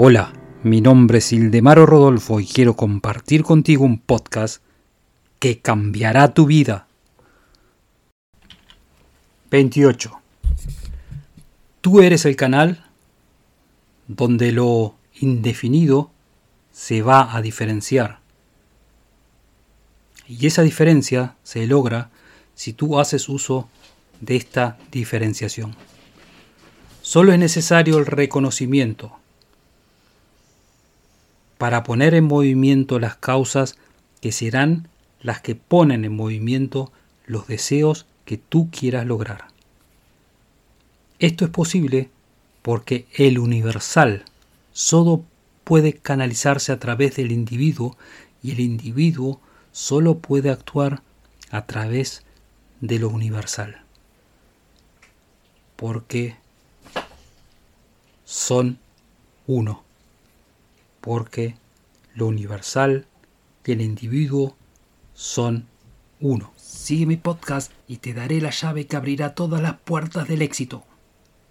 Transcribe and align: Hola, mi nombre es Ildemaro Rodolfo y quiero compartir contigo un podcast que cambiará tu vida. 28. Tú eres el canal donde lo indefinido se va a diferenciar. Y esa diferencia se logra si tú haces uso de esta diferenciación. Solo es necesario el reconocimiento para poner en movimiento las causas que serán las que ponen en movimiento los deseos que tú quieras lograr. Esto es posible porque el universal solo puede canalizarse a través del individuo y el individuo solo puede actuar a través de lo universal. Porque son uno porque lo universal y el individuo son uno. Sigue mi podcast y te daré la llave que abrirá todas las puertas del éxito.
Hola, 0.00 0.32
mi 0.62 0.80
nombre 0.80 1.18
es 1.18 1.32
Ildemaro 1.32 1.84
Rodolfo 1.84 2.38
y 2.38 2.46
quiero 2.46 2.76
compartir 2.76 3.42
contigo 3.42 3.84
un 3.84 3.98
podcast 3.98 4.62
que 5.40 5.58
cambiará 5.58 6.32
tu 6.34 6.46
vida. 6.46 6.86
28. 9.50 10.12
Tú 11.80 12.00
eres 12.00 12.24
el 12.26 12.36
canal 12.36 12.84
donde 14.06 14.52
lo 14.52 14.94
indefinido 15.18 16.12
se 16.70 17.02
va 17.02 17.34
a 17.36 17.42
diferenciar. 17.42 18.20
Y 20.28 20.46
esa 20.46 20.62
diferencia 20.62 21.34
se 21.42 21.66
logra 21.66 22.10
si 22.54 22.72
tú 22.72 23.00
haces 23.00 23.28
uso 23.28 23.68
de 24.20 24.36
esta 24.36 24.78
diferenciación. 24.92 25.74
Solo 27.02 27.32
es 27.32 27.40
necesario 27.40 27.98
el 27.98 28.06
reconocimiento 28.06 29.17
para 31.58 31.82
poner 31.82 32.14
en 32.14 32.24
movimiento 32.24 33.00
las 33.00 33.16
causas 33.16 33.76
que 34.20 34.32
serán 34.32 34.88
las 35.20 35.40
que 35.40 35.56
ponen 35.56 36.04
en 36.04 36.14
movimiento 36.14 36.92
los 37.26 37.48
deseos 37.48 38.06
que 38.24 38.38
tú 38.38 38.70
quieras 38.70 39.04
lograr. 39.06 39.48
Esto 41.18 41.44
es 41.44 41.50
posible 41.50 42.10
porque 42.62 43.06
el 43.14 43.38
universal 43.38 44.24
solo 44.72 45.24
puede 45.64 45.94
canalizarse 45.94 46.70
a 46.70 46.78
través 46.78 47.16
del 47.16 47.32
individuo 47.32 47.96
y 48.42 48.52
el 48.52 48.60
individuo 48.60 49.40
solo 49.72 50.18
puede 50.18 50.50
actuar 50.50 51.02
a 51.50 51.66
través 51.66 52.22
de 52.80 53.00
lo 53.00 53.08
universal. 53.08 53.82
Porque 55.76 56.36
son 58.24 58.78
uno 59.46 59.87
porque 61.08 61.54
lo 62.14 62.26
universal 62.26 63.06
y 63.64 63.72
el 63.72 63.80
individuo 63.80 64.58
son 65.14 65.66
uno. 66.20 66.52
Sigue 66.56 67.06
mi 67.06 67.16
podcast 67.16 67.72
y 67.86 67.96
te 67.96 68.12
daré 68.12 68.42
la 68.42 68.50
llave 68.50 68.86
que 68.86 68.96
abrirá 68.96 69.34
todas 69.34 69.62
las 69.62 69.78
puertas 69.78 70.28
del 70.28 70.42
éxito. 70.42 70.84